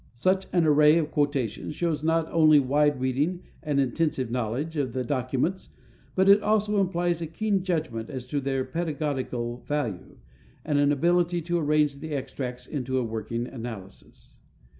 [0.15, 5.03] Such an array of quotations shows not only wide reading and intensive knowledge of the
[5.03, 5.69] documents,
[6.15, 10.17] but it also implies a keen judgment as to their pedagogical value,
[10.65, 14.39] and an ability to arrange the extracts into a working analysis.